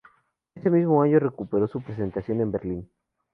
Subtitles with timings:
[0.55, 2.89] Ese mismo año recuperó su representación en Berlín.